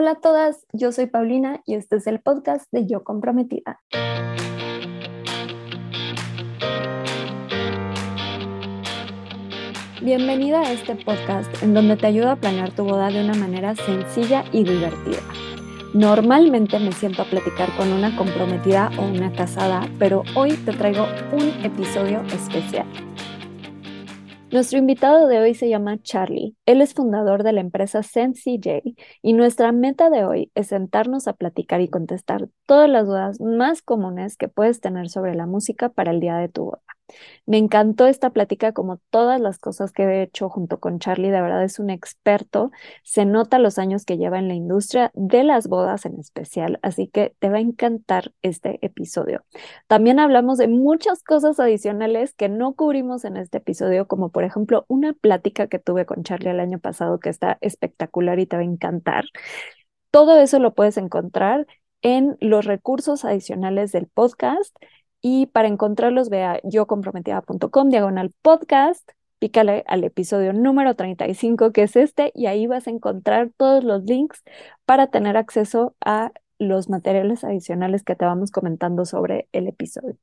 [0.00, 3.80] Hola a todas, yo soy Paulina y este es el podcast de Yo Comprometida.
[10.00, 13.74] Bienvenida a este podcast en donde te ayudo a planear tu boda de una manera
[13.74, 15.18] sencilla y divertida.
[15.94, 21.08] Normalmente me siento a platicar con una comprometida o una casada, pero hoy te traigo
[21.32, 22.86] un episodio especial.
[24.50, 26.56] Nuestro invitado de hoy se llama Charlie.
[26.64, 31.34] Él es fundador de la empresa SenseCJ y nuestra meta de hoy es sentarnos a
[31.34, 36.12] platicar y contestar todas las dudas más comunes que puedes tener sobre la música para
[36.12, 36.97] el día de tu boda.
[37.46, 41.40] Me encantó esta plática como todas las cosas que he hecho junto con Charlie, de
[41.40, 42.70] verdad es un experto,
[43.02, 47.08] se nota los años que lleva en la industria de las bodas en especial, así
[47.08, 49.44] que te va a encantar este episodio.
[49.86, 54.84] También hablamos de muchas cosas adicionales que no cubrimos en este episodio, como por ejemplo
[54.88, 58.62] una plática que tuve con Charlie el año pasado que está espectacular y te va
[58.62, 59.24] a encantar.
[60.10, 61.66] Todo eso lo puedes encontrar
[62.02, 64.76] en los recursos adicionales del podcast
[65.20, 71.96] y para encontrarlos, ve a yocomprometida.com, diagonal podcast, pícale al episodio número 35, que es
[71.96, 74.42] este, y ahí vas a encontrar todos los links
[74.84, 80.16] para tener acceso a los materiales adicionales que te vamos comentando sobre el episodio.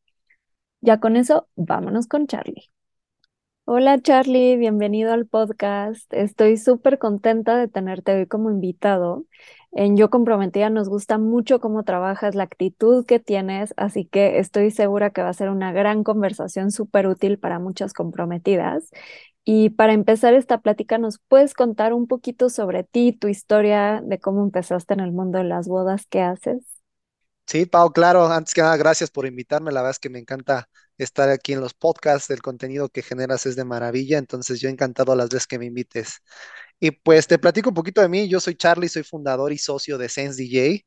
[0.82, 2.70] Ya con eso, vámonos con Charlie.
[3.68, 6.14] Hola Charlie, bienvenido al podcast.
[6.14, 9.26] Estoy súper contenta de tenerte hoy como invitado.
[9.76, 14.72] En Yo Comprometida nos gusta mucho cómo trabajas, la actitud que tienes, así que estoy
[14.72, 18.90] segura que va a ser una gran conversación súper útil para muchas comprometidas.
[19.46, 24.20] Y para empezar esta plática, ¿nos puedes contar un poquito sobre ti, tu historia, de
[24.20, 26.06] cómo empezaste en el mundo de las bodas?
[26.10, 26.64] ¿Qué haces?
[27.48, 29.72] Sí, Pau, claro, antes que nada, gracias por invitarme.
[29.72, 33.46] La verdad es que me encanta estar aquí en los podcasts, el contenido que generas
[33.46, 36.22] es de maravilla, entonces yo encantado las veces que me invites.
[36.80, 39.98] Y pues te platico un poquito de mí, yo soy Charlie, soy fundador y socio
[39.98, 40.86] de Sense DJ.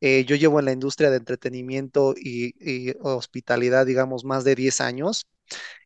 [0.00, 5.26] Eh, yo llevo en la industria de entretenimiento y, hospitalidad, digamos, más de 10 años.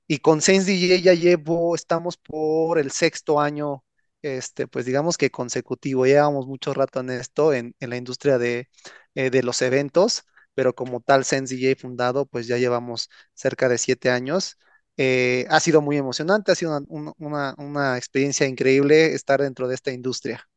[0.06, 3.84] Y con Sense DJ ya llevo, estamos por el sexto año,
[4.22, 6.06] este, pues digamos que consecutivo.
[6.06, 8.68] Llevamos mucho rato en esto, en, la industria de,
[9.14, 13.78] eh, de los eventos pero como tal Sense DJ fundado, pues ya llevamos cerca de
[13.78, 14.58] siete años.
[14.96, 19.74] Eh, ha sido muy emocionante, ha sido una, una, una, experiencia increíble estar dentro de
[19.74, 20.48] esta industria.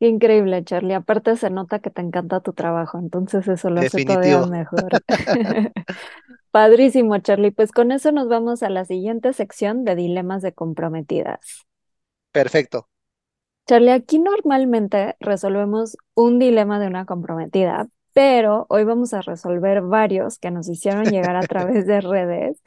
[0.00, 0.94] Increíble, Charlie.
[0.94, 4.90] Aparte se nota que te encanta tu trabajo, entonces eso lo hace todavía mejor.
[6.50, 7.50] Padrísimo, Charlie.
[7.50, 11.66] Pues con eso nos vamos a la siguiente sección de dilemas de comprometidas.
[12.30, 12.88] Perfecto.
[13.66, 20.40] Charlie, aquí normalmente resolvemos un dilema de una comprometida, pero hoy vamos a resolver varios
[20.40, 22.60] que nos hicieron llegar a través de redes.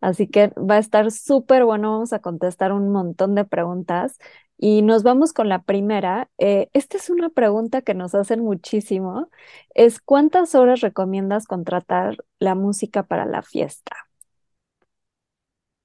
[0.00, 4.18] Así que va a estar súper bueno, vamos a contestar un montón de preguntas.
[4.56, 6.28] Y nos vamos con la primera.
[6.36, 9.30] Eh, esta es una pregunta que nos hacen muchísimo.
[9.72, 13.94] Es ¿cuántas horas recomiendas contratar la música para la fiesta?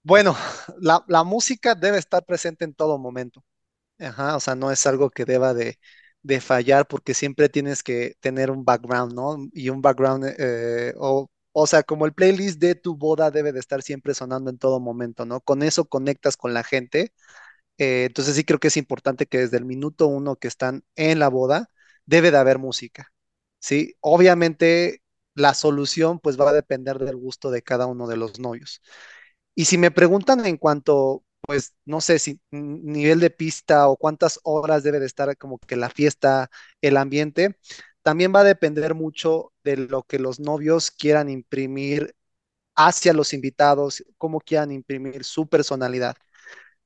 [0.01, 0.35] Bueno,
[0.81, 3.43] la, la música debe estar presente en todo momento.
[3.99, 5.77] Ajá, o sea, no es algo que deba de,
[6.23, 9.37] de fallar porque siempre tienes que tener un background, ¿no?
[9.53, 13.59] Y un background, eh, o, o sea, como el playlist de tu boda debe de
[13.59, 15.41] estar siempre sonando en todo momento, ¿no?
[15.41, 17.13] Con eso conectas con la gente.
[17.77, 21.19] Eh, entonces sí creo que es importante que desde el minuto uno que están en
[21.19, 21.69] la boda,
[22.05, 23.11] debe de haber música,
[23.59, 23.95] ¿sí?
[24.01, 25.01] Obviamente
[25.35, 28.81] la solución pues va a depender del gusto de cada uno de los novios.
[29.55, 34.39] Y si me preguntan en cuanto pues no sé si nivel de pista o cuántas
[34.43, 36.49] horas debe de estar como que la fiesta,
[36.81, 37.57] el ambiente,
[38.01, 42.15] también va a depender mucho de lo que los novios quieran imprimir
[42.75, 46.15] hacia los invitados, cómo quieran imprimir su personalidad.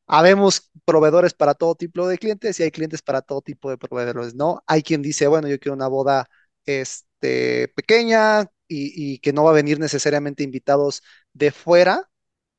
[0.07, 4.35] Habemos proveedores para todo tipo de clientes y hay clientes para todo tipo de proveedores,
[4.35, 4.63] ¿no?
[4.66, 6.29] Hay quien dice, bueno, yo quiero una boda
[6.66, 11.03] este, pequeña y, y que no va a venir necesariamente invitados
[11.34, 12.09] de fuera.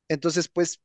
[0.09, 0.81] Entonces, pues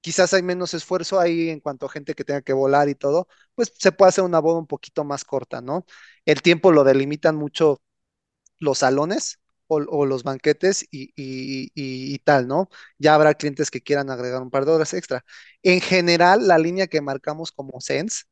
[0.00, 3.28] quizás hay menos esfuerzo ahí en cuanto a gente que tenga que volar y todo,
[3.54, 5.86] pues se puede hacer una boda un poquito más corta, ¿no?
[6.24, 7.82] El tiempo lo delimitan mucho
[8.58, 12.68] los salones o, los banquetes y, y, tal, ¿no?
[12.98, 15.24] Ya habrá clientes que quieran agregar un par de horas extra.
[15.62, 18.24] En general, la línea que marcamos como Sense,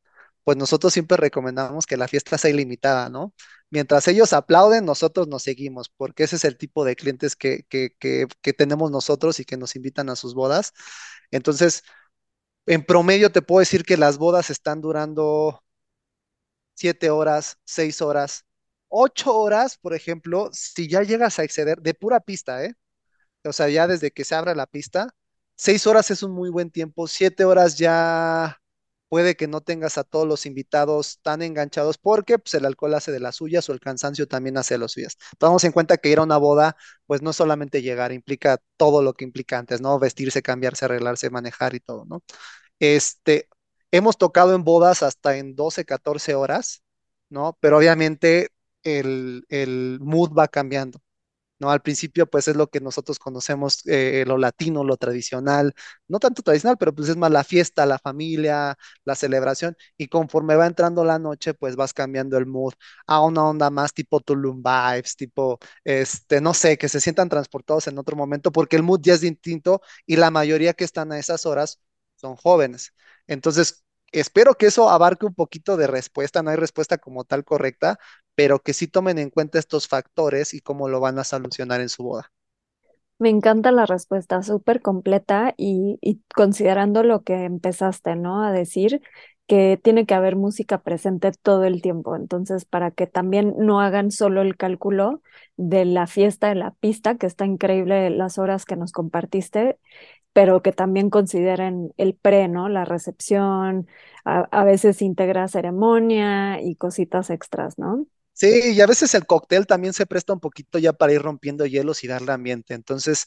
[0.43, 3.33] pues nosotros siempre recomendamos que la fiesta sea ilimitada, ¿no?
[3.71, 7.91] Mientras ellos aplauden, nosotros nos seguimos, porque ese es el tipo de clientes que, que,
[7.99, 10.73] que, tenemos nosotros y que nos invitan a sus bodas.
[11.31, 11.83] Entonces,
[12.65, 15.63] en promedio te puedo decir que las bodas están durando
[16.75, 18.45] siete horas, seis horas,
[18.87, 22.75] ocho horas, por ejemplo, si ya llegas a exceder de pura pista, ¿eh?
[23.45, 25.09] O sea, ya desde que se abra la pista,
[25.55, 28.61] seis horas es un muy buen tiempo, siete horas ya
[29.09, 33.11] puede que no tengas a todos los invitados tan enganchados porque pues, el alcohol hace
[33.11, 35.17] de las suyas o el cansancio también hace de las suyas.
[35.37, 36.77] Tomamos en cuenta que ir a una boda,
[37.07, 39.99] pues no solamente llegar, implica todo lo que implica antes, ¿no?
[39.99, 42.23] Vestirse, cambiarse, arreglarse, manejar y todo, ¿no?
[42.79, 43.49] Este,
[43.91, 46.83] hemos tocado en bodas hasta en 12, 14 horas,
[47.29, 47.57] ¿no?
[47.61, 48.49] Pero obviamente
[48.83, 51.01] el, el mood va cambiando.
[51.59, 51.69] ¿No?
[51.71, 55.73] Al principio, pues es lo que nosotros conocemos, eh, lo latino, lo tradicional,
[56.07, 60.55] no tanto tradicional, pero pues es más la fiesta, la familia, la celebración, y conforme
[60.55, 62.73] va entrando la noche, pues vas cambiando el mood
[63.07, 67.87] a una onda más tipo Tulum vibes, tipo, este, no sé, que se sientan transportados
[67.87, 71.19] en otro momento, porque el mood ya es distinto y la mayoría que están a
[71.19, 71.79] esas horas
[72.15, 72.93] son jóvenes.
[73.27, 77.99] Entonces, espero que eso abarque un poquito de respuesta, no hay respuesta como tal correcta,
[78.35, 81.89] pero que sí tomen en cuenta estos factores y cómo lo van a solucionar en
[81.89, 82.31] su boda.
[83.19, 85.99] Me encanta la respuesta, súper completa y,
[86.33, 88.43] considerando lo que empezaste, ¿no?
[88.45, 89.01] A decir
[89.45, 92.15] que tiene que haber música presente todo el tiempo.
[92.15, 95.21] Entonces, para que también no hagan solo el cálculo
[95.57, 99.77] de la fiesta de la pista, que está increíble las horas que nos compartiste,
[100.39, 102.69] pero que también consideren el pre, ¿no?
[102.69, 103.89] La recepción,
[104.23, 108.07] a, veces integra ceremonia y cositas extras, ¿no?
[108.31, 111.65] Sí, y a veces el cóctel también se presta un poquito ya para ir rompiendo
[111.65, 112.73] hielos y darle ambiente.
[112.73, 113.25] Entonces,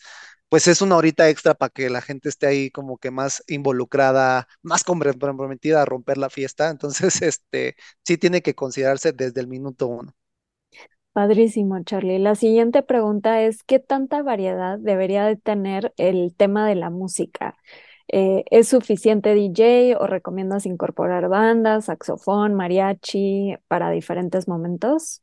[0.49, 4.49] pues es una horita extra para que la gente esté ahí como que más involucrada,
[4.63, 6.71] más comprometida a romper la fiesta.
[6.71, 7.77] Entonces, este,
[8.07, 10.15] sí tiene que considerarse desde el minuto uno.
[11.13, 12.19] Padrísimo, Charlie.
[12.19, 17.59] La siguiente pregunta es, ¿qué tanta variedad debería de tener el tema de la música?
[18.09, 25.23] Eh, ¿es suficiente DJ o recomiendas incorporar bandas, saxofón, mariachi para diferentes momentos?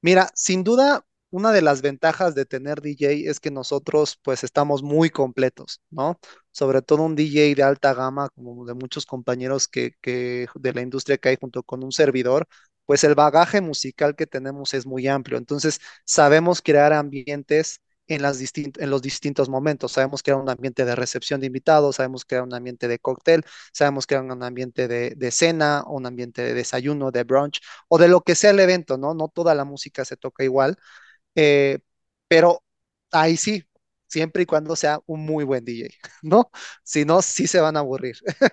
[0.00, 4.82] Mira, sin duda, una de las ventajas de tener DJ es que nosotros pues estamos
[4.82, 6.18] muy completos, ¿no?
[6.52, 10.82] Sobre todo un DJ de alta gama, como de muchos compañeros que, que de la
[10.82, 12.46] industria que hay junto con un servidor,
[12.88, 15.38] pues el bagaje musical que tenemos es muy amplio.
[15.38, 19.92] Entonces, sabemos crear ambientes en, las en los distintos momentos.
[19.92, 23.44] Sabemos crear un ambiente de recepción de invitados, sabemos crear un ambiente de cóctel,
[23.74, 28.08] sabemos crear un ambiente de, de cena, un ambiente de desayuno, de brunch o de
[28.08, 29.14] lo que sea el evento, ¿no?
[29.14, 30.76] No toda la música se toca igual,
[31.34, 31.80] eh,
[32.28, 32.64] pero
[33.12, 33.64] ahí sí,
[34.08, 36.50] siempre y cuando sea un muy buen DJ, ¿no?
[36.84, 38.16] Si no, sí se van a aburrir.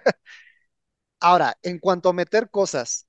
[1.20, 3.05] Ahora, en cuanto a meter cosas,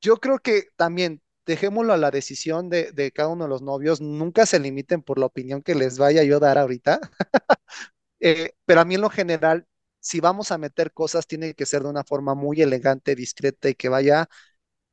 [0.00, 4.46] yo creo que también dejémoslo a la decisión de, cada uno de los novios, nunca
[4.46, 7.00] se limiten por la opinión que les vaya yo a dar ahorita,
[8.20, 9.66] Eh, pero a mí en lo general,
[10.00, 13.74] si vamos a meter cosas, tiene que ser de una forma muy elegante, discreta y
[13.74, 14.28] que vaya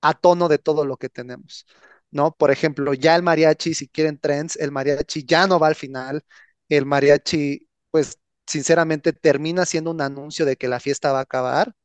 [0.01, 1.65] a tono de todo lo que tenemos,
[2.11, 2.33] ¿no?
[2.35, 6.23] Por ejemplo, ya el mariachi, si quieren trends, el mariachi ya no va al final,
[6.69, 11.75] el mariachi, pues sinceramente termina siendo un anuncio de que la fiesta va a acabar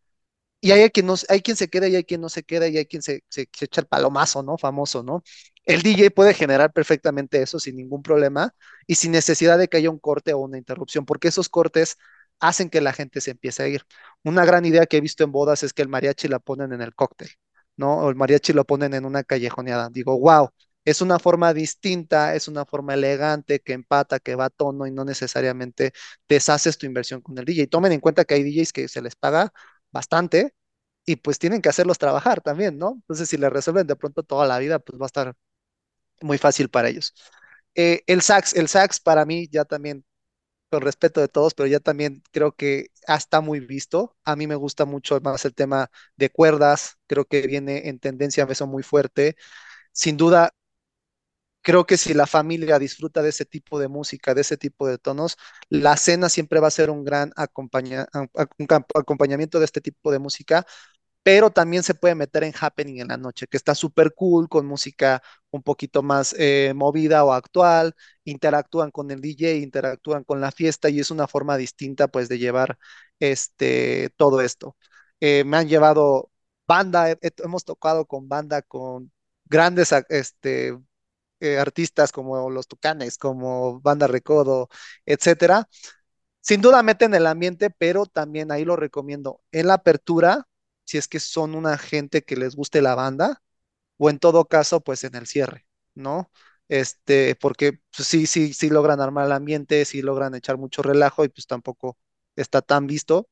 [0.60, 2.76] y hay quien, no, hay quien se queda y hay quien no se queda y
[2.76, 4.58] hay quien se, se, se echa el palomazo, ¿no?
[4.58, 5.22] Famoso, ¿no?
[5.64, 8.54] El DJ puede generar perfectamente eso sin ningún problema
[8.86, 11.96] y sin necesidad de que haya un corte o una interrupción, porque esos cortes
[12.40, 13.82] hacen que la gente se empiece a ir.
[14.24, 16.80] Una gran idea que he visto en bodas es que el mariachi la ponen en
[16.82, 17.28] el cóctel,
[17.76, 17.98] ¿no?
[17.98, 19.88] O el mariachi lo ponen en una callejoneada.
[19.90, 20.50] Digo, wow,
[20.84, 24.90] es una forma distinta, es una forma elegante que empata, que va a tono y
[24.90, 25.92] no necesariamente
[26.28, 27.66] deshaces tu inversión con el DJ.
[27.68, 29.52] Tomen en cuenta que hay DJs que se les paga
[29.92, 30.54] bastante
[31.06, 32.92] y pues tienen que hacerlos trabajar también, ¿no?
[32.96, 35.34] Entonces, si le resuelven de pronto toda la vida, pues va a estar
[36.20, 37.14] muy fácil para ellos.
[37.74, 40.04] Eh, el sax, el sax para mí ya también,
[40.70, 44.16] con respeto de todos, pero ya también creo que está muy visto.
[44.24, 48.44] A mí me gusta mucho más el tema de cuerdas, creo que viene en tendencia
[48.44, 49.36] a eso muy fuerte.
[49.92, 50.54] Sin duda,
[51.62, 54.98] creo que si la familia disfruta de ese tipo de música, de ese tipo de
[54.98, 55.36] tonos,
[55.68, 60.66] la cena siempre va a ser un gran acompañamiento de este tipo de música
[61.22, 64.66] pero también se puede meter en happening en la noche, que está súper cool, con
[64.66, 70.50] música un poquito más eh, movida o actual, interactúan con el DJ, interactúan con la
[70.52, 72.78] fiesta y es una forma distinta pues de llevar
[73.20, 74.76] este, todo esto.
[75.20, 76.30] Eh, me han llevado
[76.66, 79.12] banda, he- he- hemos tocado con banda, con
[79.46, 80.76] grandes este,
[81.40, 84.68] eh, artistas como Los Tucanes, como Banda Recodo,
[85.06, 85.68] etcétera.
[86.40, 89.42] Sin duda meten el ambiente, pero también ahí lo recomiendo.
[89.52, 90.48] En la apertura,
[90.84, 93.42] si es que son una gente que les guste la banda,
[93.98, 96.30] o en todo caso, pues en el cierre, ¿no?
[96.68, 101.24] Este, porque pues, sí, sí, sí logran armar el ambiente, sí logran echar mucho relajo
[101.24, 101.98] y pues tampoco
[102.36, 103.28] está tan visto,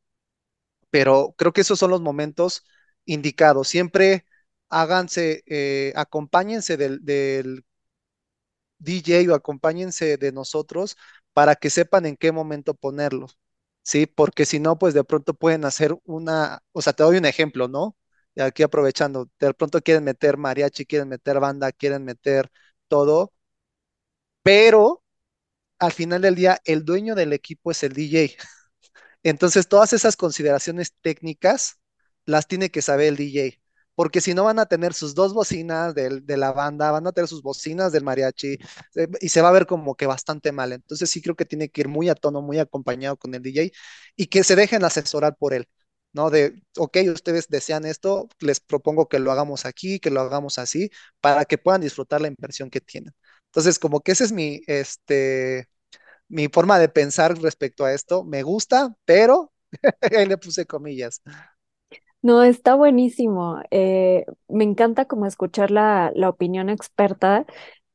[0.91, 2.65] pero creo que esos son los momentos
[3.05, 3.69] indicados.
[3.69, 4.25] Siempre
[4.69, 7.65] háganse, eh, acompáñense del, del
[8.79, 10.97] DJ o acompáñense de nosotros
[11.33, 13.39] para que sepan en qué momento ponerlos.
[13.83, 14.07] ¿sí?
[14.07, 17.69] Porque si no, pues de pronto pueden hacer una, o sea, te doy un ejemplo,
[17.69, 17.97] ¿no?
[18.39, 22.51] Aquí aprovechando, de pronto quieren meter mariachi, quieren meter banda, quieren meter
[22.89, 23.33] todo,
[24.43, 25.03] pero
[25.79, 28.37] al final del día el dueño del equipo es el DJ.
[29.25, 31.81] Entonces, todas esas consideraciones técnicas
[32.27, 33.63] las tiene que saber el DJ,
[33.99, 37.13] porque si no van a tener sus dos bocinas del- de, la banda, van a
[37.13, 38.59] tener sus bocinas del mariachi
[38.97, 40.73] eh, y se va a ver como que bastante mal.
[40.73, 43.77] Entonces, sí creo que tiene que ir muy a tono, muy acompañado con el DJ
[44.17, 45.67] y que se dejen asesorar por él,
[46.13, 46.31] ¿no?
[46.31, 50.91] De, ok, ustedes desean esto, les propongo que lo hagamos aquí, que lo hagamos así,
[51.21, 53.13] para que puedan disfrutar la inversión que tienen.
[53.47, 55.69] Entonces, como que ese es mi, este
[56.29, 58.25] mi forma de pensar respecto a esto.
[58.25, 59.53] Me gusta, pero
[60.17, 61.23] ahí le puse comillas.
[62.23, 63.61] No, está buenísimo.
[63.71, 67.47] Eh, me encanta como escuchar la, la opinión experta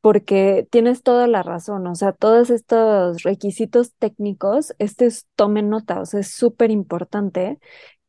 [0.01, 1.85] porque tienes toda la razón.
[1.87, 7.59] O sea, todos estos requisitos técnicos, este es, tomen nota, o sea, es súper importante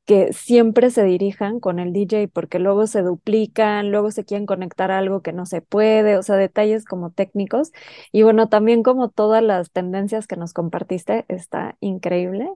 [0.06, 4.90] que siempre se dirijan con el DJ porque luego se duplican, luego se quieren conectar
[4.92, 7.72] algo que no se puede, o sea, detalles como técnicos.
[8.12, 12.50] Y bueno, también como todas las tendencias que nos compartiste, está increíble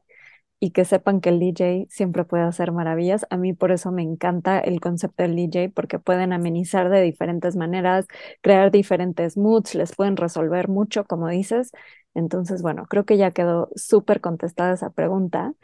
[0.60, 3.26] y que sepan que el DJ siempre puede hacer maravillas.
[3.30, 7.56] A mí por eso me encanta el concepto del DJ porque pueden amenizar de diferentes
[7.56, 8.06] maneras,
[8.42, 11.70] crear diferentes moods, les pueden resolver mucho, como dices.
[12.14, 15.54] Entonces, bueno, creo que ya quedó súper contestada esa pregunta.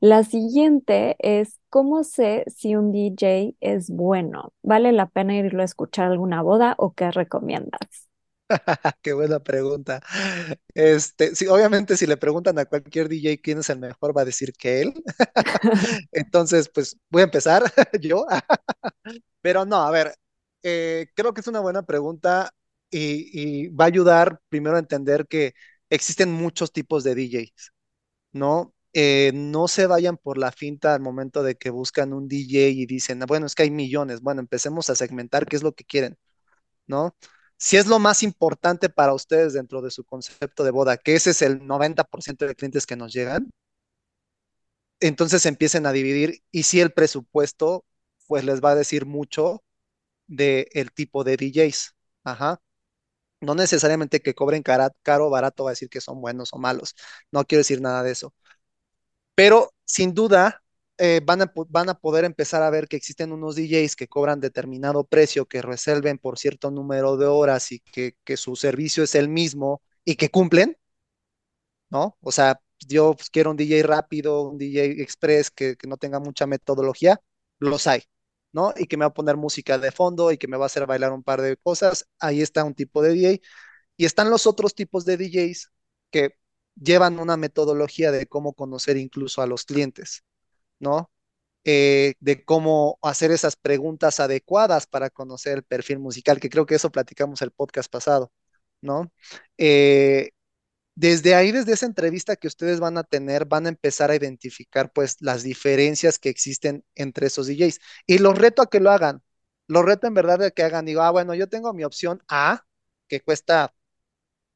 [0.00, 4.52] La siguiente es, ¿cómo sé si un DJ es bueno?
[4.62, 8.08] ¿Vale la pena irlo a escuchar alguna boda o qué recomiendas?
[9.02, 10.00] Qué buena pregunta.
[10.74, 14.24] Este, sí, obviamente si le preguntan a cualquier DJ quién es el mejor, va a
[14.24, 14.94] decir que él.
[16.12, 17.64] Entonces, pues voy a empezar
[18.00, 18.26] yo.
[19.40, 20.14] Pero no, a ver,
[20.62, 22.50] eh, creo que es una buena pregunta
[22.90, 25.54] y, y va a ayudar primero a entender que
[25.90, 27.72] existen muchos tipos de DJs.
[28.32, 28.74] ¿no?
[28.92, 32.86] Eh, no se vayan por la finta al momento de que buscan un DJ y
[32.86, 34.20] dicen, "Ah, bueno, es que hay millones.
[34.22, 36.16] Bueno, empecemos a segmentar qué es lo que quieren,
[36.86, 37.16] ¿no?
[37.56, 41.30] Si es lo más importante para ustedes dentro de su concepto de boda, que ese
[41.30, 43.50] es el 90% de clientes que nos llegan,
[45.00, 47.84] entonces empiecen a dividir y si el presupuesto,
[48.26, 49.62] pues les va a decir mucho
[50.28, 51.94] de el tipo de DJs.
[52.24, 52.60] Ajá.
[53.40, 54.92] No necesariamente que cobren caro
[55.28, 56.96] o barato va a decir que son buenos o malos.
[57.32, 58.34] No quiero decir nada de eso.
[59.34, 60.62] Pero sin duda
[60.98, 64.40] eh, van a, van a poder empezar a ver que existen unos DJs que cobran
[64.40, 69.14] determinado precio, que resuelven por cierto número de horas y que, que su servicio es
[69.14, 70.76] el mismo y que cumplen,
[71.90, 72.16] ¿no?
[72.20, 76.46] O sea, yo quiero un DJ rápido, un DJ express que, que no tenga mucha
[76.46, 77.20] metodología,
[77.58, 78.02] los hay,
[78.52, 78.74] ¿no?
[78.76, 80.86] Y que me va a poner música de fondo y que me va a hacer
[80.86, 82.06] bailar un par de cosas.
[82.18, 83.40] Ahí está un tipo de DJ.
[83.96, 85.70] Y están los otros tipos de DJs
[86.10, 86.36] que
[86.76, 90.24] llevan una metodología de cómo conocer incluso a los clientes,
[91.66, 96.74] Eh, de cómo hacer esas preguntas adecuadas para conocer el perfil musical, que creo que
[96.76, 98.32] eso platicamos el podcast pasado,
[98.82, 99.10] ¿no?
[99.58, 100.30] Eh,
[100.94, 104.92] desde ahí, desde esa entrevista que ustedes van a tener, van a empezar a identificar
[104.92, 107.80] pues las diferencias que existen entre esos DJs.
[108.06, 109.22] Y los reto a que lo hagan.
[109.66, 112.64] Los reto en verdad a que hagan, digo, ah, bueno, yo tengo mi opción A,
[113.08, 113.74] que cuesta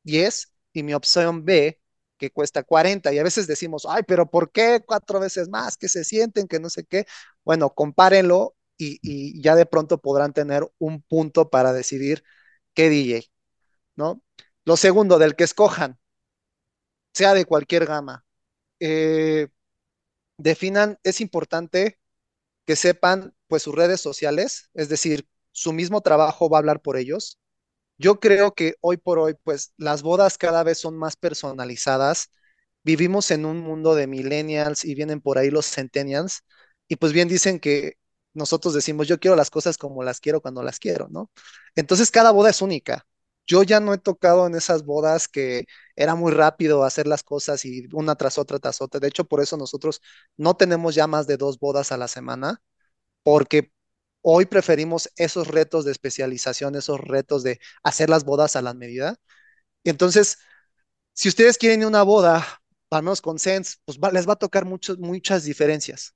[0.05, 1.78] 10 y mi opción B
[2.19, 5.77] que cuesta 40 y a veces decimos, ay, pero ¿por qué cuatro veces más?
[5.77, 7.07] Que se sienten, que no sé qué.
[7.45, 12.25] Bueno, compárenlo y, y ya de pronto podrán tener un punto para decidir
[12.75, 13.33] qué DJ,
[13.97, 14.23] ¿no?
[14.65, 15.99] Lo segundo, del que escojan,
[17.13, 18.25] sea de cualquier gama,
[18.81, 19.49] eh,
[20.39, 21.99] definan, es importante
[22.67, 26.97] que sepan pues sus redes sociales, es decir, su mismo trabajo va a hablar por
[26.97, 27.39] ellos,
[27.99, 32.31] Yo creo que hoy por hoy, pues las bodas cada vez son más personalizadas.
[32.85, 36.43] Vivimos en un mundo de millennials y vienen por ahí los centennials.
[36.89, 37.95] Y pues bien dicen que
[38.35, 41.31] nosotros decimos, yo quiero las cosas como las quiero cuando las quiero, ¿no?
[41.75, 43.05] Entonces cada boda es única.
[43.47, 45.65] Yo ya no he tocado en esas bodas que
[45.97, 49.01] era muy rápido hacer las cosas y una tras otra tras otra.
[49.01, 50.01] De hecho, por eso nosotros
[50.37, 52.61] no tenemos ya más de dos bodas a la semana
[53.23, 53.73] porque
[54.23, 59.17] hoy preferimos esos retos de especialización, esos retos de hacer las bodas a la medida.
[59.85, 60.39] Entonces,
[61.15, 62.47] si ustedes quieren una boda,
[62.91, 66.15] al menos con Sense, pues les va a tocar muchas diferencias.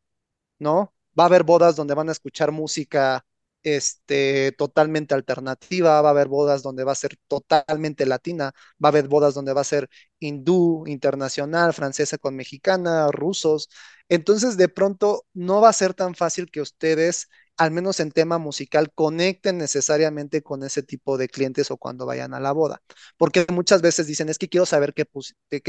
[0.58, 0.94] ¿no?
[1.18, 3.24] Va a haber bodas donde van a escuchar música
[3.62, 8.52] este, totalmente alternativa, va a haber bodas donde va a ser totalmente latina,
[8.84, 13.68] va a haber bodas donde va a ser hindú, internacional, francesa con mexicana, rusos.
[14.08, 18.38] Entonces, de pronto, no va a ser tan fácil que ustedes, al menos en tema
[18.38, 22.82] musical, conecten necesariamente con ese tipo de clientes o cuando vayan a la boda,
[23.16, 25.04] porque muchas veces dicen, es que quiero saber qué,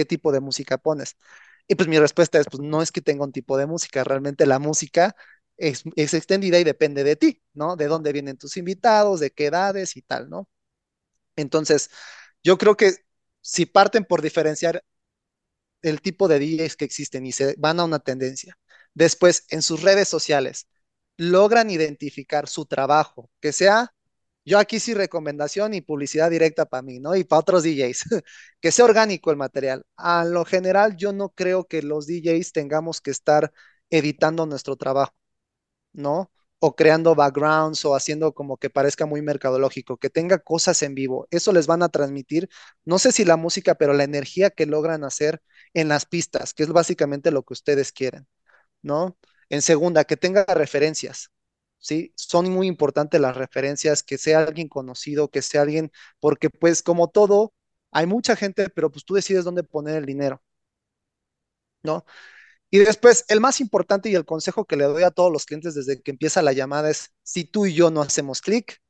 [0.05, 1.17] tipo de música pones.
[1.67, 4.45] Y pues mi respuesta es, pues no es que tenga un tipo de música, realmente
[4.45, 5.15] la música
[5.57, 7.75] es, es extendida y depende de ti, ¿no?
[7.75, 10.49] De dónde vienen tus invitados, de qué edades y tal, ¿no?
[11.35, 11.89] Entonces,
[12.43, 12.95] yo creo que
[13.41, 14.83] si parten por diferenciar
[15.81, 18.57] el tipo de DJs que existen y se van a una tendencia,
[18.93, 20.67] después en sus redes sociales
[21.17, 23.93] logran identificar su trabajo, que sea,
[24.45, 27.15] yo aquí sí recomendación y publicidad directa para mí, ¿no?
[27.15, 28.03] Y para otros DJs,
[28.61, 29.85] que sea orgánico el material.
[29.97, 33.53] A lo general, yo no creo que los DJs tengamos que estar
[33.89, 35.13] editando nuestro trabajo,
[35.93, 36.31] ¿no?
[36.59, 41.27] O creando backgrounds o haciendo como que parezca muy mercadológico, que tenga cosas en vivo.
[41.31, 42.49] Eso les van a transmitir,
[42.85, 45.41] no sé si la música, pero la energía que logran hacer
[45.73, 48.27] en las pistas, que es básicamente lo que ustedes quieren,
[48.83, 49.17] ¿no?
[49.49, 51.31] En segunda, que tenga referencias,
[51.79, 52.13] ¿sí?
[52.15, 57.09] Son muy importantes las referencias, que sea alguien conocido, que sea alguien, porque pues como
[57.09, 57.53] todo,
[57.91, 60.41] hay mucha gente, pero pues tú decides dónde poner el dinero,
[61.83, 62.05] ¿no?
[62.71, 65.75] Y después, el más importante y el consejo que le doy a todos los clientes
[65.75, 68.81] desde que empieza la llamada es, si tú y yo no hacemos clic,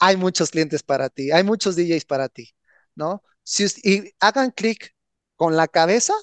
[0.00, 2.50] hay muchos clientes para ti, hay muchos DJs para ti,
[2.96, 3.22] ¿no?
[3.44, 4.94] Si, y hagan clic
[5.36, 6.14] con la cabeza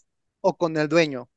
[0.41, 1.29] o con el dueño.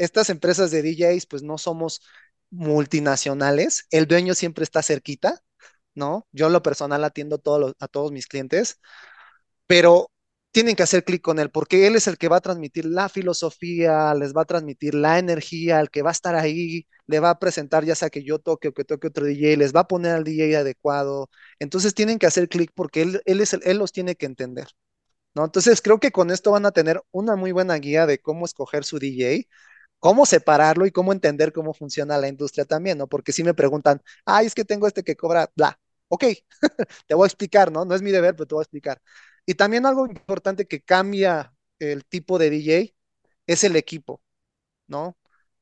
[0.00, 2.02] Estas empresas de DJs, pues no somos
[2.50, 5.40] multinacionales, el dueño siempre está cerquita,
[5.94, 6.26] ¿no?
[6.32, 7.36] Yo en lo personal atiendo
[7.80, 8.80] a todos mis clientes,
[9.66, 10.10] pero
[10.52, 13.08] tienen que hacer clic con él porque él es el que va a transmitir la
[13.08, 17.30] filosofía, les va a transmitir la energía, el que va a estar ahí, le va
[17.30, 19.88] a presentar ya sea que yo toque o que toque otro DJ, les va a
[19.88, 21.30] poner al DJ adecuado.
[21.60, 24.68] Entonces tienen que hacer clic porque él, él, es él los tiene que entender.
[25.34, 25.44] ¿No?
[25.44, 28.84] Entonces creo que con esto van a tener una muy buena guía de cómo escoger
[28.84, 29.48] su DJ,
[30.00, 33.08] cómo separarlo y cómo entender cómo funciona la industria también, ¿no?
[33.08, 35.78] Porque si me preguntan, ay, es que tengo este que cobra, bla,
[36.08, 36.24] ok,
[37.06, 37.84] te voy a explicar, ¿no?
[37.84, 39.00] No es mi deber, pero te voy a explicar.
[39.46, 42.94] Y también algo importante que cambia el tipo de DJ
[43.46, 44.22] es el equipo,
[44.88, 45.16] ¿no?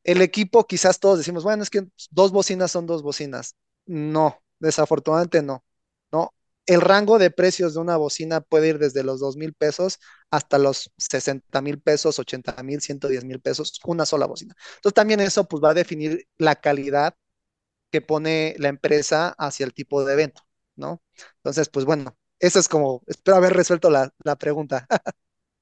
[0.05, 3.57] El equipo, quizás todos decimos, bueno, es que dos bocinas son dos bocinas.
[3.87, 5.65] No, desafortunadamente no,
[6.13, 6.33] ¿no?
[6.69, 10.59] El rango de precios de una bocina puede ir desde los dos mil pesos hasta
[10.59, 14.57] los 60 mil pesos, 80 mil, 110 mil pesos, una sola bocina.
[14.77, 17.17] Entonces también eso pues va a definir la calidad
[17.91, 20.43] que pone la empresa hacia el tipo de evento,
[20.77, 21.03] ¿no?
[21.39, 24.87] Entonces, pues bueno, eso es como, espero haber resuelto la, la pregunta.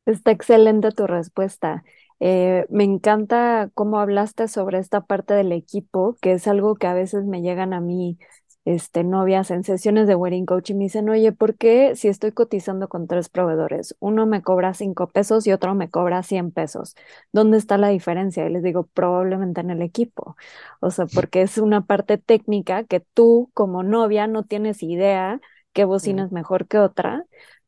[0.06, 1.84] Está excelente tu respuesta.
[2.20, 6.94] Eh, me encanta cómo hablaste sobre esta parte del equipo, que es algo que a
[6.94, 8.18] veces me llegan a mí,
[8.66, 12.32] este, novias en sesiones de wedding coach y me dicen, oye, ¿por qué si estoy
[12.32, 16.96] cotizando con tres proveedores, uno me cobra cinco pesos y otro me cobra cien pesos?
[17.32, 18.46] ¿Dónde está la diferencia?
[18.46, 20.36] Y les digo, probablemente en el equipo.
[20.80, 25.40] O sea, porque es una parte técnica que tú como novia no tienes idea
[25.72, 27.24] qué bocina es mejor que otra,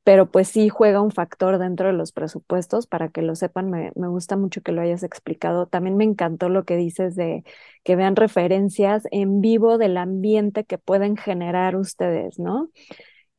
[0.08, 3.92] pero pues sí juega un factor dentro de los presupuestos, para que lo sepan, me,
[3.94, 5.66] me, gusta mucho que lo hayas explicado.
[5.66, 7.44] También me encantó lo que dices de
[7.84, 12.70] que vean referencias en vivo del ambiente que pueden generar ustedes, ¿no?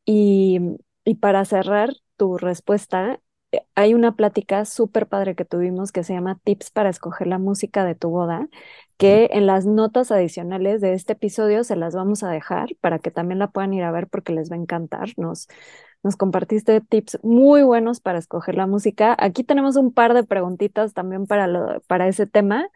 [0.05, 0.59] Y,
[1.05, 3.19] y para cerrar tu respuesta,
[3.51, 7.39] eh, hay una plática súper padre que tuvimos que se llama Tips para escoger la
[7.39, 8.47] música de tu boda,
[8.97, 13.09] que en las notas adicionales de este episodio se las vamos a dejar para que
[13.09, 15.09] también la puedan ir a ver porque les va a encantar.
[15.17, 15.47] Nos,
[16.03, 19.15] nos compartiste tips muy buenos para escoger la música.
[19.19, 22.69] Aquí tenemos un par de preguntitas también para, lo, para ese tema,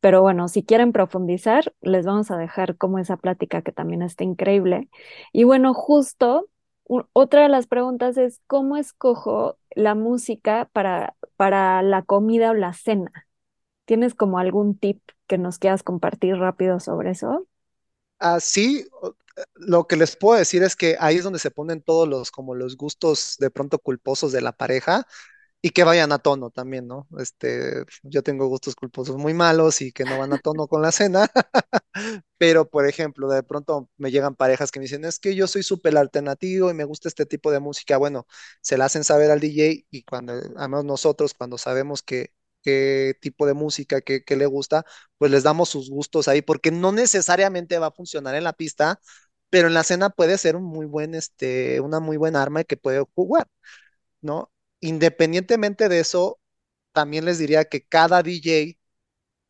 [0.00, 4.24] pero bueno, si quieren profundizar, les vamos a dejar como esa plática que también está
[4.24, 4.88] increíble.
[5.32, 6.48] Y bueno, justo
[7.12, 12.72] otra de las preguntas es, ¿cómo escojo la música para, para la comida o la
[12.72, 13.12] cena?
[13.86, 17.46] ¿Tienes como algún tip que nos quieras compartir rápido sobre eso?
[18.18, 18.84] Ah, sí,
[19.54, 22.54] lo que les puedo decir es que ahí es donde se ponen todos los como
[22.54, 25.06] los gustos de pronto culposos de la pareja
[25.62, 27.08] y que vayan a tono también, ¿no?
[27.18, 30.92] Este, yo tengo gustos culposos muy malos y que no van a tono con la
[30.92, 31.30] cena,
[32.38, 35.62] pero por ejemplo, de pronto me llegan parejas que me dicen, es que yo soy
[35.62, 38.26] súper alternativo y me gusta este tipo de música, bueno,
[38.62, 43.46] se la hacen saber al DJ y cuando, además nosotros, cuando sabemos que qué tipo
[43.46, 44.84] de música, qué, qué le gusta,
[45.18, 49.00] pues les damos sus gustos ahí, porque no necesariamente va a funcionar en la pista,
[49.50, 52.76] pero en la cena puede ser un muy buen, este, una muy buena arma que
[52.76, 53.48] puede jugar,
[54.22, 54.52] ¿no?
[54.80, 56.40] Independientemente de eso,
[56.92, 58.80] también les diría que cada DJ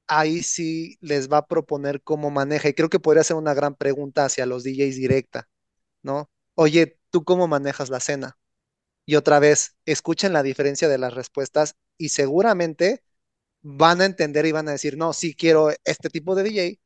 [0.09, 3.75] ahí sí les va a proponer cómo maneja, y creo que podría ser una gran
[3.77, 5.49] pregunta hacia los DJs directa,
[6.03, 6.31] ¿no?
[6.55, 8.39] Oye, ¿tú cómo manejas la cena?
[9.07, 13.03] Y otra vez, escuchen la diferencia de las respuestas y seguramente
[13.63, 16.83] van a entender y van a decir, no, sí quiero este tipo de DJ,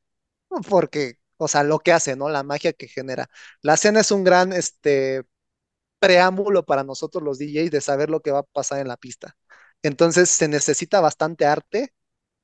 [0.68, 2.28] porque, o sea, lo que hace, ¿no?
[2.28, 3.28] La magia que genera.
[3.62, 5.24] La cena es un gran, este,
[5.98, 9.36] preámbulo para nosotros los DJs de saber lo que va a pasar en la pista.
[9.82, 11.94] Entonces se necesita bastante arte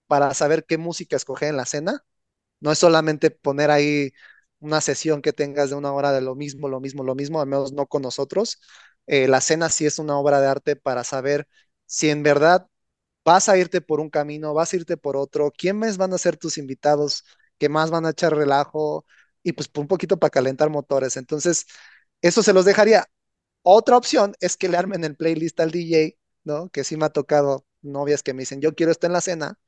[0.07, 2.05] para saber qué música escoger en la cena.
[2.61, 4.13] No es solamente poner ahí
[4.61, 7.47] una sesión que tengas de una hora de lo mismo, lo mismo, lo mismo, al
[7.49, 8.61] menos no con nosotros.
[9.07, 11.49] Eh, la cena sí es una obra de arte para saber
[11.87, 12.67] si en verdad
[13.25, 16.37] vas a irte por un camino, vas a irte por otro, quiénes van a ser
[16.37, 17.25] tus invitados,
[17.61, 19.07] qué más van a echar relajo
[19.45, 21.19] y pues un poquito para calentar motores.
[21.19, 21.67] Entonces,
[22.23, 23.07] eso se los dejaría.
[23.63, 26.71] Otra opción es que le armen el playlist al DJ, ¿no?
[26.71, 29.59] Que sí me ha tocado novias que me dicen, yo quiero estar en la cena,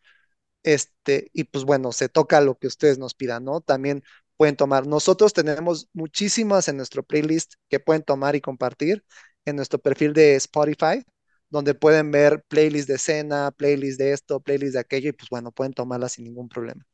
[0.62, 3.60] este, y pues bueno, se toca lo que ustedes nos pidan, ¿no?
[3.60, 4.02] También
[4.36, 4.86] pueden tomar.
[4.86, 9.04] Nosotros tenemos muchísimas en nuestro playlist que pueden tomar y compartir
[9.44, 11.04] en nuestro perfil de Spotify,
[11.50, 15.52] donde pueden ver playlists de cena, playlists de esto, playlists de aquello, y pues bueno,
[15.52, 16.84] pueden tomarlas sin ningún problema.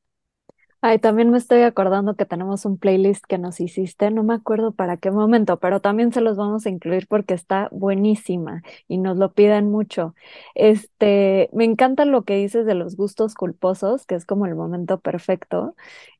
[0.81, 4.71] Ay, también me estoy acordando que tenemos un playlist que nos hiciste, no me acuerdo
[4.73, 9.17] para qué momento, pero también se los vamos a incluir porque está buenísima y nos
[9.19, 10.15] lo piden mucho.
[10.55, 15.01] Este, me encanta lo que dices de los gustos culposos, que es como el momento
[15.01, 15.75] perfecto.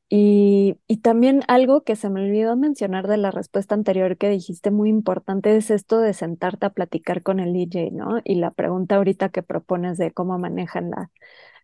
[0.09, 4.71] Y, y también algo que se me olvidó mencionar de la respuesta anterior que dijiste
[4.71, 8.19] muy importante es esto de sentarte a platicar con el DJ, ¿no?
[8.25, 11.11] Y la pregunta ahorita que propones de cómo manejan la,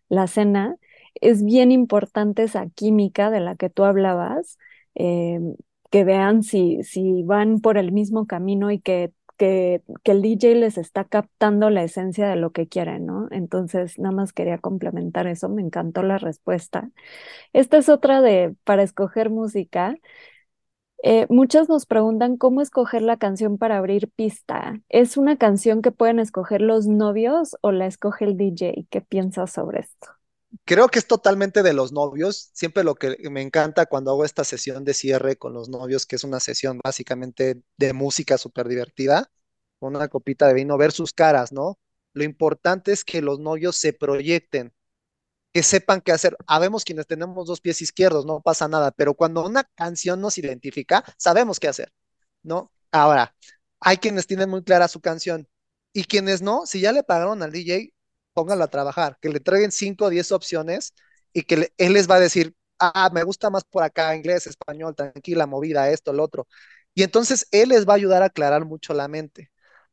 [0.08, 0.76] la cena
[1.20, 4.58] es bien importante esa química de la que tú hablabas,
[4.94, 5.40] eh,
[5.90, 10.54] que vean si, si van por el mismo camino y que, que, que, el DJ
[10.56, 13.28] les está captando la esencia de lo que quieren, ¿no?
[13.30, 16.90] Entonces, nada más quería complementar eso, me encantó la respuesta.
[17.52, 19.96] Esta es otra de, para escoger música.
[21.02, 24.80] Eh, muchas nos preguntan cómo escoger la canción para abrir pista.
[24.88, 28.86] ¿Es una canción que pueden escoger los novios o la escoge el DJ?
[28.90, 30.15] ¿Qué piensas sobre esto?
[30.64, 32.50] Creo que es totalmente de los novios.
[32.54, 36.16] Siempre lo que me encanta cuando hago esta sesión de cierre con los novios, que
[36.16, 39.30] es una sesión básicamente de música súper divertida,
[39.78, 41.78] con una copita de vino, ver sus caras, ¿no?
[42.12, 44.72] Lo importante es que los novios se proyecten,
[45.52, 46.36] que sepan qué hacer.
[46.46, 51.04] Habemos quienes tenemos dos pies izquierdos, no pasa nada, pero cuando una canción nos identifica,
[51.18, 51.92] sabemos qué hacer,
[52.42, 52.72] ¿no?
[52.92, 53.34] Ahora,
[53.80, 55.48] hay quienes tienen muy clara su canción
[55.92, 57.94] y quienes no, si ya le pagaron al DJ,
[58.36, 60.94] pónganlo a trabajar, que le traigan 5 o 10 opciones
[61.32, 64.94] y que él les va a decir, ah, me gusta más por acá, inglés, español,
[64.96, 66.46] tranquila, movida, esto, lo otro.
[66.94, 69.50] Y entonces él les va a ayudar a aclarar mucho la mente,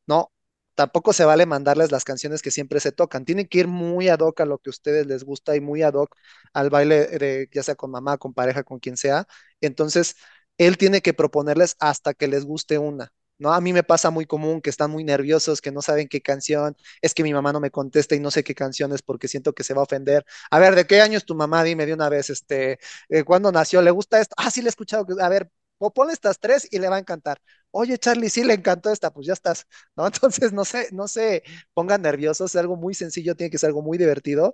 [0.08, 0.32] ¿no?
[0.76, 3.26] Tampoco se vale mandarles las canciones que siempre se tocan.
[3.26, 5.84] Tienen que ir muy ad hoc a lo que a ustedes les gusta y muy
[5.84, 6.16] ad hoc
[6.54, 9.28] al baile de, ya sea con mamá, con pareja, con quien sea.
[9.62, 10.16] Entonces,
[10.58, 13.14] él tiene que proponerles hasta que les guste una.
[13.44, 13.54] ¿No?
[13.54, 16.76] A mí me pasa muy común que están muy nerviosos, que no saben qué canción,
[17.02, 19.54] es que mi mamá no me contesta y no sé qué canción es porque siento
[19.54, 20.26] que se va a ofender.
[20.52, 21.64] A ver, ¿de qué año es tu mamá?
[21.64, 22.80] Dime de una vez, este,
[23.10, 23.82] eh, ¿cuándo nació?
[23.82, 24.36] ¿Le gusta esto?
[24.38, 25.06] Ah, sí, le he escuchado.
[25.22, 25.50] A ver,
[25.94, 27.40] ponle estas tres y le va a encantar.
[27.72, 30.06] Oye, Charlie, sí le encantó esta, pues ya estás, ¿no?
[30.08, 33.82] Entonces, no sé, no se pongan nerviosos, es algo muy sencillo, tiene que ser algo
[33.82, 34.54] muy divertido,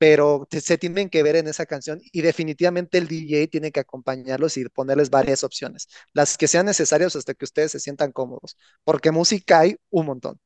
[0.00, 4.56] pero se tienen que ver en esa canción y definitivamente el DJ tiene que acompañarlos
[4.56, 9.10] y ponerles varias opciones, las que sean necesarias hasta que ustedes se sientan cómodos, porque
[9.10, 10.40] música hay un montón.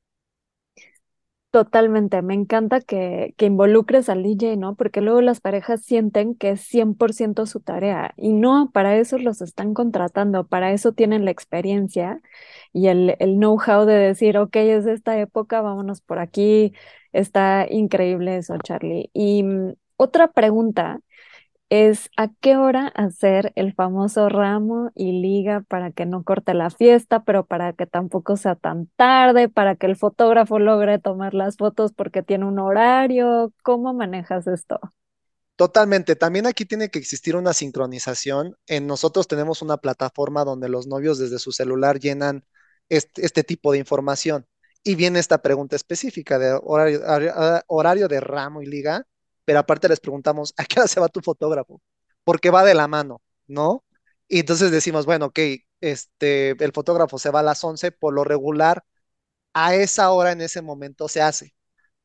[1.55, 4.75] Totalmente, me encanta que, que, involucres al DJ, ¿no?
[4.75, 9.41] Porque luego las parejas sienten que es 100% su tarea y no, para eso los
[9.41, 12.21] están contratando, para eso tienen la experiencia
[12.73, 16.73] y el, el know-how de decir, ok, es esta época, vámonos por aquí,
[17.13, 19.11] está increíble eso, Charlie.
[19.13, 20.99] Y mm, otra pregunta
[21.83, 26.71] es a qué hora hacer el famoso ramo y liga para que no corte la
[26.71, 31.57] fiesta, pero para que tampoco sea tan tarde, para que el fotógrafo logre tomar las
[31.57, 33.53] fotos porque tiene un horario.
[33.65, 34.79] ¿Cómo manejas esto?
[35.57, 36.15] Totalmente.
[36.15, 38.57] También aquí tiene que existir una sincronización.
[38.69, 42.45] En nosotros tenemos una plataforma donde los novios desde su celular llenan
[42.89, 44.47] este, tipo de información.
[44.85, 47.01] Y viene esta pregunta específica de horario,
[47.67, 49.09] horario de ramo y liga
[49.45, 51.81] pero aparte les preguntamos, ¿a qué hora se va tu fotógrafo?
[52.25, 53.85] Porque va de la mano, ¿no?
[54.29, 55.39] Y entonces decimos, bueno, ok,
[55.81, 58.85] este, el fotógrafo se va a las 11, por lo regular,
[59.53, 61.55] a esa hora en ese momento se hace.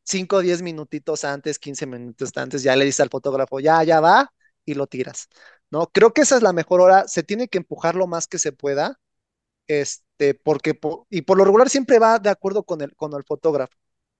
[0.03, 4.01] 5 o 10 minutitos antes, 15 minutos antes, ya le dices al fotógrafo, ya, ya
[4.01, 4.33] va,
[4.65, 5.27] y lo tiras,
[5.71, 5.87] ¿no?
[5.87, 8.51] Creo que esa es la mejor hora, se tiene que empujar lo más que se
[8.53, 8.99] pueda,
[9.67, 13.77] este, porque, y por lo regular siempre va de acuerdo con el, con el fotógrafo,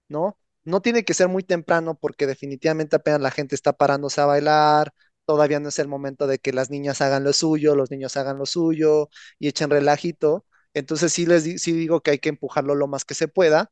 [0.10, 0.38] ¿no?
[0.70, 4.94] No tiene que ser muy temprano porque definitivamente apenas la gente está parándose a bailar,
[5.26, 8.38] todavía no es el momento de que las niñas hagan lo suyo, los niños hagan
[8.38, 10.46] lo suyo y echen relajito.
[10.74, 13.72] Entonces sí les sí digo que hay que empujarlo lo más que se pueda.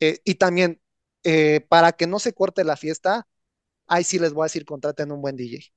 [0.00, 0.80] Eh, y también,
[1.24, 3.28] eh, para que no se corte la fiesta,
[3.86, 5.74] ahí sí les voy a decir, contraten un buen DJ,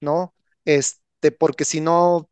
[0.00, 0.34] ¿no?
[0.64, 2.30] Este, porque si no,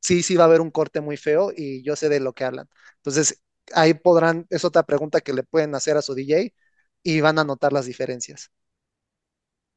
[0.00, 2.44] sí, sí va a haber un corte muy feo y yo sé de lo que
[2.44, 2.68] hablan.
[2.96, 3.42] Entonces,
[3.74, 6.54] ahí podrán, es otra pregunta que le pueden hacer a su DJ
[7.02, 8.50] y van a notar las diferencias.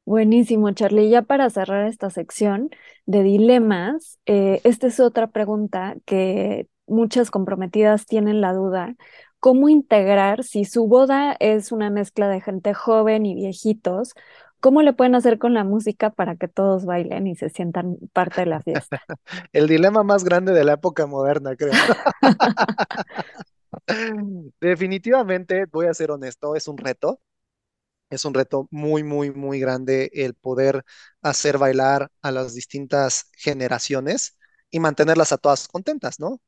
[0.04, 1.10] Buenísimo, Charlie.
[1.10, 2.70] Ya para cerrar esta sección
[3.06, 8.96] de dilemas, eh, esta es otra pregunta que muchas comprometidas tienen la duda.
[9.38, 14.14] ¿Cómo integrar si su boda es una mezcla de gente joven y viejitos?
[14.60, 18.42] ¿Cómo le pueden hacer con la música para que todos bailen y se sientan parte
[18.42, 19.02] de la fiesta?
[19.52, 21.72] El dilema más grande de la época moderna, creo.
[24.60, 27.20] Definitivamente, voy a ser honesto, es un reto.
[28.10, 30.84] Es un reto muy, muy, muy grande el poder
[31.22, 34.36] hacer bailar a las distintas generaciones
[34.70, 36.40] y mantenerlas a todas contentas, ¿no?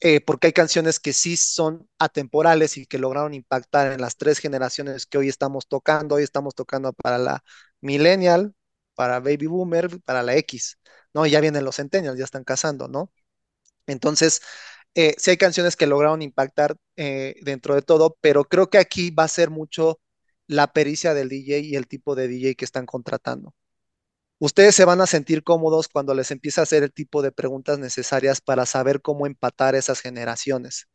[0.00, 4.38] Eh, porque hay canciones que sí son atemporales y que lograron impactar en las tres
[4.40, 6.16] generaciones que hoy estamos tocando.
[6.16, 7.44] Hoy estamos tocando para la
[7.82, 8.54] millennial,
[8.94, 10.78] para baby boomer, para la X,
[11.14, 11.26] ¿no?
[11.26, 13.12] Ya vienen los centennials, ya están casando, ¿no?
[13.86, 14.40] Entonces,
[14.94, 19.10] eh, sí hay canciones que lograron impactar eh, dentro de todo, pero creo que aquí
[19.10, 20.00] va a ser mucho
[20.46, 23.54] la pericia del DJ y el tipo de DJ que están contratando.
[24.38, 27.78] Ustedes se van a sentir cómodos cuando les empieza a hacer el tipo de preguntas
[27.78, 30.88] necesarias para saber cómo empatar esas generaciones,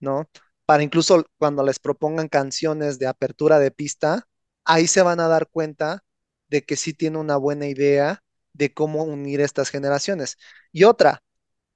[0.00, 0.28] ¿no?
[0.66, 4.26] Para incluso cuando les propongan canciones de apertura de pista,
[4.64, 6.04] ahí se van a dar cuenta
[6.48, 10.36] de que sí tiene una buena idea de cómo unir estas generaciones.
[10.72, 11.22] Y otra,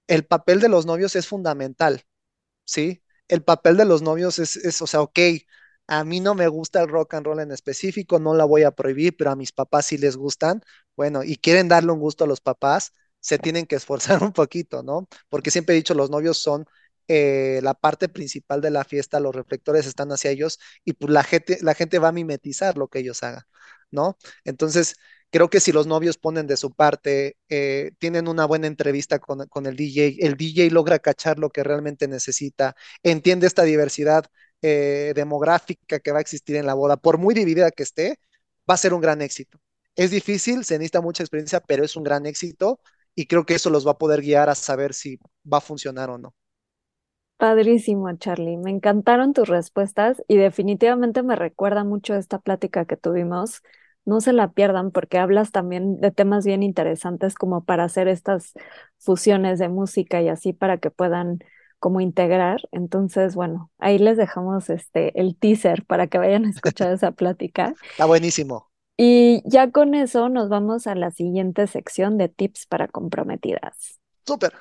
[0.08, 2.04] el papel de los novios es fundamental,
[2.64, 3.02] ¿sí?
[3.28, 5.18] El papel de los novios es, es, o sea, ok,
[5.86, 8.72] a mí no me gusta el rock and roll en específico, no la voy a
[8.72, 10.62] prohibir, pero a mis papás sí les gustan,
[10.96, 14.82] bueno, y quieren darle un gusto a los papás, se tienen que esforzar un poquito,
[14.82, 15.08] ¿no?
[15.28, 16.66] Porque siempre he dicho, los novios son
[17.08, 21.24] eh, la parte principal de la fiesta, los reflectores están hacia ellos y pues la
[21.24, 23.42] gente, la gente va a mimetizar lo que ellos hagan,
[23.90, 24.16] ¿no?
[24.44, 24.96] Entonces,
[25.30, 29.66] creo que si los novios ponen de su parte, eh, tienen una buena entrevista con,
[29.66, 34.26] el DJ, el DJ logra cachar lo que realmente necesita, entiende esta diversidad
[34.62, 38.20] eh, demográfica que va a existir en la boda, por muy dividida que esté,
[38.68, 39.58] va a ser un gran éxito.
[39.96, 42.80] Es difícil, se necesita mucha experiencia, pero es un gran éxito
[43.14, 45.18] y creo que eso los va a poder guiar a saber si
[45.50, 46.34] va a funcionar o no.
[47.38, 48.56] Padrísimo, Charlie.
[48.56, 53.62] Me encantaron tus respuestas y definitivamente me recuerda mucho esta plática que tuvimos.
[54.04, 58.54] No se la pierdan porque hablas también de temas bien interesantes como para hacer estas
[58.98, 61.38] fusiones de música y así para que puedan
[61.78, 62.60] como integrar.
[62.72, 67.72] Entonces, bueno, ahí les dejamos este el teaser para que vayan a escuchar esa plática.
[67.90, 68.68] Está buenísimo.
[68.96, 74.00] Y ya con eso nos vamos a la siguiente sección de tips para comprometidas.
[74.26, 74.52] Súper.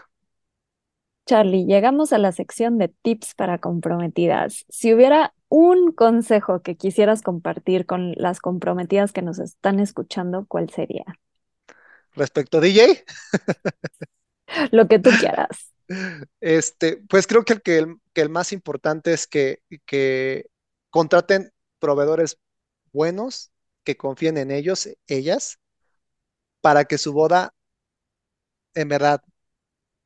[1.27, 4.65] Charlie, llegamos a la sección de tips para comprometidas.
[4.69, 10.69] Si hubiera un consejo que quisieras compartir con las comprometidas que nos están escuchando, ¿cuál
[10.69, 11.03] sería?
[12.15, 13.03] Respecto a DJ,
[14.71, 15.73] Lo que tú quieras.
[16.39, 20.49] este, pues creo que el, que el, que el más importante es que, que
[20.89, 22.39] contraten proveedores
[22.93, 23.51] buenos,
[23.83, 25.59] que confíen en ellos, ellas,
[26.61, 27.53] para que su boda
[28.75, 29.21] en verdad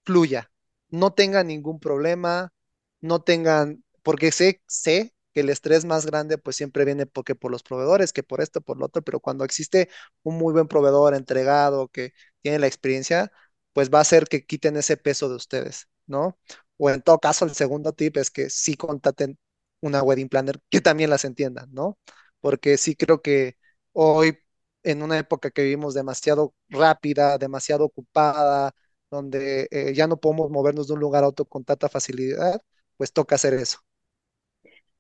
[0.04, 0.51] fluya,
[0.92, 2.54] no tengan ningún problema,
[3.02, 7.52] no tengan, porque sé, sé que el estrés más grande pues siempre viene porque por
[7.52, 9.90] los proveedores, que por esto, por lo otro, pero cuando existe
[10.24, 13.32] un muy buen proveedor entregado que tiene la experiencia,
[13.74, 16.38] pues va a hacer que quiten ese peso de ustedes, ¿no?
[16.78, 19.38] O en todo caso, el segundo tip es que sí contraten
[19.82, 21.98] una wedding planner que también las entiendan, ¿no?
[22.42, 23.58] Porque sí creo que
[23.94, 24.38] hoy,
[24.84, 28.74] en una época que vivimos demasiado rápida, demasiado ocupada,
[29.12, 32.62] donde eh, ya no podemos movernos de un lugar a otro con tanta facilidad,
[32.98, 33.80] pues toca hacer eso.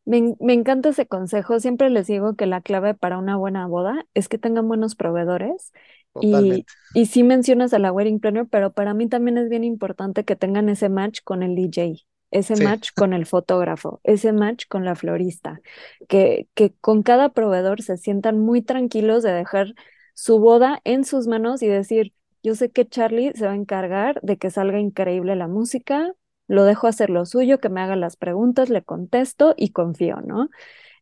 [0.05, 1.59] Me, me encanta ese consejo.
[1.59, 5.71] Siempre les digo que la clave para una buena boda es que tengan buenos proveedores.
[6.19, 10.23] Y, y sí mencionas a la wedding planner, pero para mí también es bien importante
[10.25, 14.65] que tengan ese match con el DJ, ese Sí, match con el fotógrafo, ese match
[14.67, 15.61] con la florista,
[16.07, 19.73] que, que con cada proveedor se sientan muy tranquilos de dejar
[20.13, 22.13] su boda en sus manos y decir,
[22.43, 26.13] yo sé que Charlie se va a encargar de que salga increíble la música,
[26.47, 30.49] lo dejo hacer lo suyo, que me haga las preguntas, le contesto y confío, ¿no?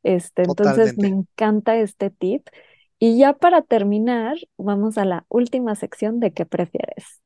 [0.04, 2.48] Este, entonces me encanta este tip.
[3.00, 7.22] Y ya para terminar, vamos a la última sección de ¿qué prefieres?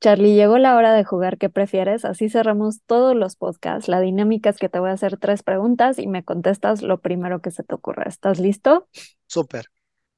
[0.00, 2.04] Charlie, llegó la hora de jugar ¿qué prefieres?
[2.04, 3.88] Así cerramos todos los podcasts.
[3.88, 7.40] La dinámica es que te voy a hacer tres preguntas y me contestas lo primero
[7.40, 8.04] que se te ocurra.
[8.04, 8.88] ¿Estás listo?
[9.26, 9.64] Súper.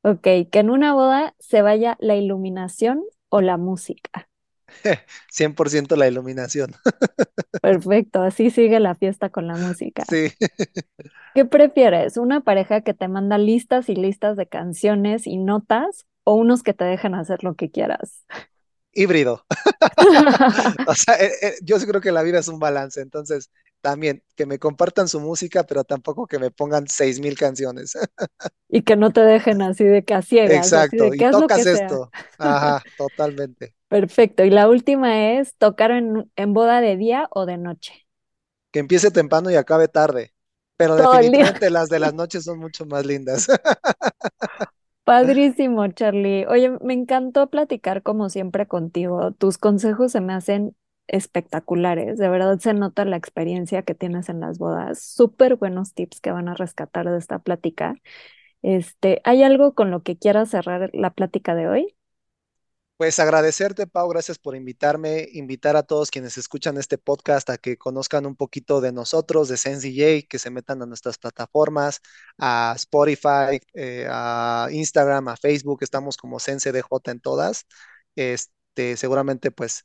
[0.04, 4.28] Ok, que en una boda se vaya la iluminación o la música.
[5.30, 6.74] 100% la iluminación.
[7.62, 10.04] Perfecto, así sigue la fiesta con la música.
[10.08, 10.32] Sí,
[11.34, 12.16] ¿Qué prefieres?
[12.16, 16.74] ¿Una pareja que te manda listas y listas de canciones y notas o unos que
[16.74, 18.24] te dejan hacer lo que quieras?
[18.92, 19.44] híbrido.
[20.86, 23.00] O sea, eh, eh, yo sí creo que la vida es un balance.
[23.00, 23.50] Entonces,
[23.84, 27.94] también, que me compartan su música, pero tampoco que me pongan seis mil canciones.
[28.68, 31.66] Y que no te dejen así de que a ciegas, así Exacto, de y tocas
[31.66, 31.66] sea.
[31.66, 32.14] esto.
[32.38, 33.74] Ajá, totalmente.
[33.88, 34.44] Perfecto.
[34.44, 38.06] Y la última es tocar en, en boda de día o de noche.
[38.72, 40.34] Que empiece temprano y acabe tarde,
[40.76, 43.46] pero Todo definitivamente las de las noches son mucho más lindas.
[45.04, 46.46] Padrísimo, Charlie.
[46.46, 49.32] Oye, me encantó platicar como siempre contigo.
[49.32, 50.74] Tus consejos se me hacen
[51.08, 52.18] espectaculares.
[52.18, 55.00] De verdad se nota la experiencia que tienes en las bodas.
[55.00, 57.94] Súper buenos tips que van a rescatar de esta plática.
[58.62, 61.96] Este, ¿hay algo con lo que quieras cerrar la plática de hoy?
[62.96, 67.76] Pues agradecerte, Pau, gracias por invitarme, invitar a todos quienes escuchan este podcast a que
[67.76, 72.00] conozcan un poquito de nosotros, de SenseDJ, que se metan a nuestras plataformas,
[72.38, 77.66] a Spotify, eh, a Instagram, a Facebook, estamos como SenseDJ en todas.
[78.14, 79.82] Este, seguramente, pues,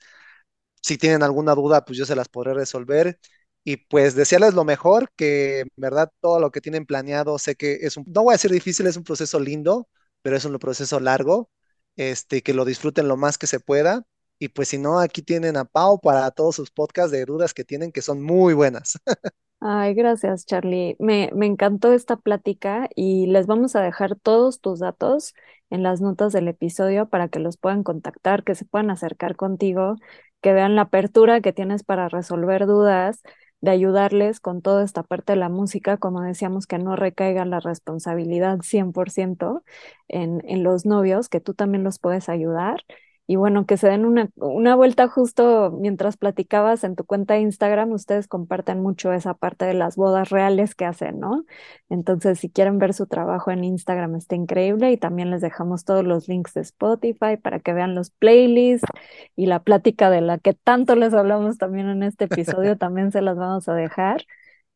[0.81, 3.19] si tienen alguna duda, pues yo se las podré resolver.
[3.63, 7.73] Y pues desearles lo mejor, que en verdad todo lo que tienen planeado, sé que
[7.81, 9.87] es un, no voy a decir difícil, es un proceso lindo,
[10.21, 11.49] pero es un proceso largo
[11.95, 14.03] este, que lo disfruten lo más que se pueda.
[14.39, 17.65] Y pues si no, aquí tienen a Pau para todos sus podcasts de dudas que
[17.65, 18.97] tienen, que son muy buenas.
[19.61, 20.95] Ay, gracias, Charlie.
[20.99, 25.33] Me, me encantó esta plática y les vamos a dejar todos tus datos
[25.69, 29.95] en las notas del episodio para que los puedan contactar, que se puedan acercar contigo,
[30.41, 33.21] que vean la apertura que tienes para resolver dudas,
[33.61, 37.59] de ayudarles con toda esta parte de la música, como decíamos, que no recaiga la
[37.59, 39.63] responsabilidad 100%
[40.07, 42.83] en, en los novios, que tú también los puedes ayudar
[43.29, 47.41] y bueno, que se den una, una vuelta justo mientras platicabas en tu cuenta de
[47.41, 51.45] Instagram, ustedes comparten mucho esa parte de las bodas reales que hacen, ¿no?
[51.89, 56.03] Entonces, si quieren ver su trabajo en Instagram, está increíble y también les dejamos todos
[56.03, 58.87] los links de Spotify para que vean los playlists
[59.35, 63.21] y la plática de la que tanto les hablamos también en este episodio, también se
[63.21, 64.25] las vamos a dejar.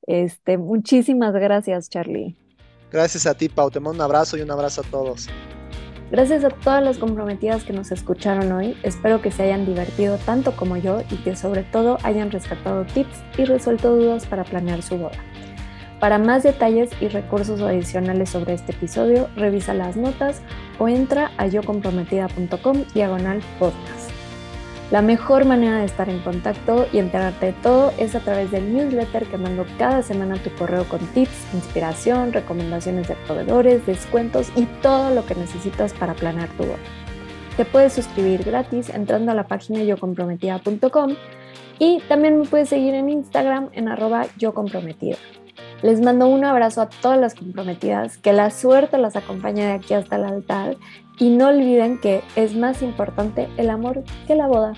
[0.04, 2.38] Este, muchísimas gracias, Charlie.
[2.92, 3.72] Gracias a ti, Pau.
[3.72, 5.28] Te mando un abrazo y un abrazo a todos.
[6.12, 10.56] Gracias a todas las comprometidas que nos escucharon hoy, espero que se hayan divertido tanto
[10.56, 14.98] como yo y que sobre todo hayan rescatado tips y resuelto dudas para planear su
[14.98, 15.18] boda.
[16.00, 20.42] Para más detalles y recursos adicionales sobre este episodio, revisa las notas
[20.78, 24.13] o entra a yocomprometida.com diagonal podcast.
[24.94, 28.72] La mejor manera de estar en contacto y enterarte de todo es a través del
[28.76, 34.52] newsletter que mando cada semana a tu correo con tips, inspiración, recomendaciones de proveedores, descuentos
[34.56, 36.78] y todo lo que necesitas para planear tu boda.
[37.58, 41.16] Te puedes suscribir gratis entrando a la página yocomprometida.com
[41.80, 45.18] y también me puedes seguir en Instagram en arroba yocomprometida.
[45.82, 49.96] Les mando un abrazo a todas las comprometidas, que la suerte las acompañe de aquí
[49.96, 50.78] hasta el altar
[51.20, 54.74] y no olviden que es más importante el amor que la boda.